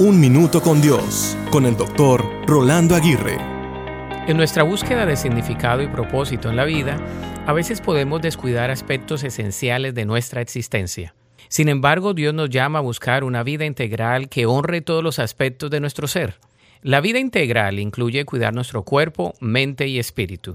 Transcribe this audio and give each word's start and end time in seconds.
Un 0.00 0.20
Minuto 0.20 0.62
con 0.62 0.80
Dios, 0.80 1.36
con 1.50 1.66
el 1.66 1.76
doctor 1.76 2.24
Rolando 2.46 2.94
Aguirre. 2.94 3.36
En 4.28 4.36
nuestra 4.36 4.62
búsqueda 4.62 5.06
de 5.06 5.16
significado 5.16 5.82
y 5.82 5.88
propósito 5.88 6.48
en 6.48 6.54
la 6.54 6.64
vida, 6.64 6.96
a 7.48 7.52
veces 7.52 7.80
podemos 7.80 8.22
descuidar 8.22 8.70
aspectos 8.70 9.24
esenciales 9.24 9.96
de 9.96 10.04
nuestra 10.04 10.40
existencia. 10.40 11.16
Sin 11.48 11.68
embargo, 11.68 12.14
Dios 12.14 12.32
nos 12.32 12.48
llama 12.48 12.78
a 12.78 12.82
buscar 12.82 13.24
una 13.24 13.42
vida 13.42 13.64
integral 13.64 14.28
que 14.28 14.46
honre 14.46 14.82
todos 14.82 15.02
los 15.02 15.18
aspectos 15.18 15.68
de 15.68 15.80
nuestro 15.80 16.06
ser. 16.06 16.36
La 16.80 17.00
vida 17.00 17.18
integral 17.18 17.80
incluye 17.80 18.24
cuidar 18.24 18.54
nuestro 18.54 18.84
cuerpo, 18.84 19.34
mente 19.40 19.88
y 19.88 19.98
espíritu. 19.98 20.54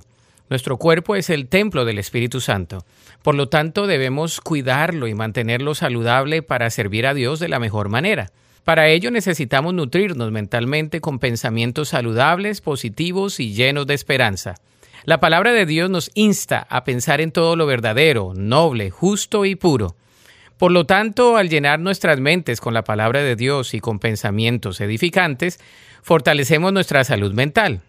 Nuestro 0.50 0.78
cuerpo 0.78 1.18
es 1.18 1.30
el 1.30 1.50
templo 1.50 1.84
del 1.84 2.00
Espíritu 2.00 2.40
Santo. 2.40 2.86
Por 3.22 3.36
lo 3.36 3.50
tanto, 3.50 3.88
debemos 3.88 4.40
cuidarlo 4.40 5.08
y 5.08 5.14
mantenerlo 5.14 5.76
saludable 5.76 6.44
para 6.44 6.70
servir 6.70 7.06
a 7.06 7.14
Dios 7.14 7.42
de 7.42 7.50
la 7.50 7.60
mejor 7.60 7.90
manera. 7.90 8.32
Para 8.64 8.88
ello 8.88 9.12
necesitamos 9.12 9.74
nutrirnos 9.74 10.32
mentalmente 10.32 11.02
con 11.02 11.20
pensamientos 11.20 11.90
saludables, 11.90 12.62
positivos 12.62 13.40
y 13.40 13.54
llenos 13.54 13.88
de 13.88 13.94
esperanza. 13.94 14.56
La 15.04 15.20
palabra 15.20 15.52
de 15.52 15.66
Dios 15.66 15.90
nos 15.90 16.12
insta 16.14 16.66
a 16.70 16.86
pensar 16.86 17.20
en 17.20 17.32
todo 17.32 17.58
lo 17.58 17.66
verdadero, 17.66 18.34
noble, 18.36 18.90
justo 18.90 19.44
y 19.44 19.56
puro. 19.56 19.96
Por 20.58 20.72
lo 20.72 20.86
tanto, 20.86 21.36
al 21.36 21.50
llenar 21.50 21.82
nuestras 21.82 22.22
mentes 22.22 22.62
con 22.62 22.74
la 22.74 22.86
palabra 22.86 23.22
de 23.22 23.36
Dios 23.36 23.74
y 23.74 23.82
con 23.82 24.00
pensamientos 24.00 24.80
edificantes, 24.80 25.60
fortalecemos 26.02 26.72
nuestra 26.72 27.04
salud 27.04 27.34
mental. 27.34 27.82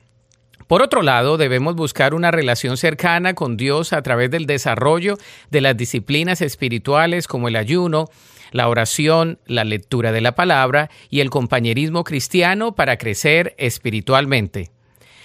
Por 0.66 0.82
otro 0.82 1.02
lado, 1.02 1.36
debemos 1.36 1.74
buscar 1.74 2.14
una 2.14 2.30
relación 2.30 2.77
cercana 2.77 3.34
con 3.34 3.56
Dios 3.56 3.92
a 3.92 4.02
través 4.02 4.30
del 4.30 4.46
desarrollo 4.46 5.18
de 5.50 5.60
las 5.60 5.77
disciplinas 5.77 6.40
espirituales 6.40 7.27
como 7.27 7.48
el 7.48 7.56
ayuno, 7.56 8.09
la 8.50 8.68
oración, 8.68 9.38
la 9.46 9.64
lectura 9.64 10.12
de 10.12 10.20
la 10.20 10.34
palabra 10.34 10.90
y 11.10 11.20
el 11.20 11.28
compañerismo 11.28 12.04
cristiano 12.04 12.74
para 12.74 12.96
crecer 12.96 13.54
espiritualmente. 13.59 14.70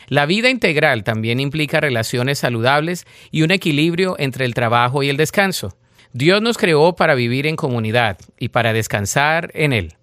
La 0.07 0.25
vida 0.25 0.49
integral 0.49 1.03
también 1.03 1.39
implica 1.39 1.79
relaciones 1.79 2.39
saludables 2.39 3.05
y 3.29 3.43
un 3.43 3.51
equilibrio 3.51 4.15
entre 4.17 4.45
el 4.45 4.55
trabajo 4.55 5.03
y 5.03 5.09
el 5.09 5.17
descanso. 5.17 5.77
Dios 6.11 6.41
nos 6.41 6.57
creó 6.57 6.95
para 6.95 7.13
vivir 7.13 7.45
en 7.45 7.55
comunidad 7.55 8.17
y 8.39 8.49
para 8.49 8.73
descansar 8.73 9.51
en 9.53 9.73
Él. 9.73 9.98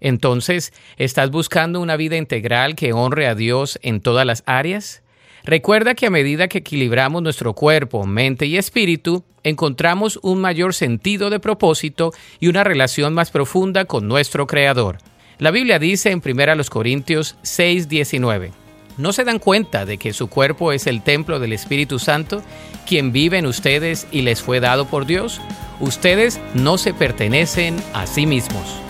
Entonces, 0.00 0.72
¿estás 0.96 1.30
buscando 1.30 1.80
una 1.80 1.96
vida 1.96 2.16
integral 2.16 2.74
que 2.74 2.92
honre 2.92 3.26
a 3.26 3.34
Dios 3.34 3.78
en 3.82 4.00
todas 4.00 4.26
las 4.26 4.42
áreas? 4.46 5.02
Recuerda 5.44 5.94
que 5.94 6.06
a 6.06 6.10
medida 6.10 6.48
que 6.48 6.58
equilibramos 6.58 7.22
nuestro 7.22 7.54
cuerpo, 7.54 8.06
mente 8.06 8.46
y 8.46 8.56
espíritu, 8.56 9.24
encontramos 9.42 10.18
un 10.22 10.40
mayor 10.40 10.74
sentido 10.74 11.30
de 11.30 11.40
propósito 11.40 12.12
y 12.40 12.48
una 12.48 12.64
relación 12.64 13.14
más 13.14 13.30
profunda 13.30 13.84
con 13.86 14.06
nuestro 14.06 14.46
Creador. 14.46 14.98
La 15.38 15.50
Biblia 15.50 15.78
dice 15.78 16.10
en 16.10 16.20
1 16.20 16.68
Corintios 16.68 17.36
6:19, 17.42 18.50
¿no 18.98 19.12
se 19.14 19.24
dan 19.24 19.38
cuenta 19.38 19.86
de 19.86 19.96
que 19.96 20.12
su 20.12 20.28
cuerpo 20.28 20.72
es 20.72 20.86
el 20.86 21.02
templo 21.02 21.38
del 21.38 21.54
Espíritu 21.54 21.98
Santo, 21.98 22.42
quien 22.86 23.12
vive 23.12 23.38
en 23.38 23.46
ustedes 23.46 24.06
y 24.12 24.20
les 24.20 24.42
fue 24.42 24.60
dado 24.60 24.86
por 24.86 25.06
Dios? 25.06 25.40
Ustedes 25.80 26.38
no 26.52 26.76
se 26.76 26.92
pertenecen 26.92 27.76
a 27.94 28.06
sí 28.06 28.26
mismos. 28.26 28.89